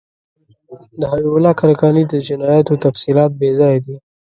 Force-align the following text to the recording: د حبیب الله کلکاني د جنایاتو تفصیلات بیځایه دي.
د 0.99 1.01
حبیب 1.11 1.33
الله 1.37 1.53
کلکاني 1.61 2.03
د 2.07 2.13
جنایاتو 2.27 2.81
تفصیلات 2.85 3.31
بیځایه 3.41 3.79
دي. 3.85 3.97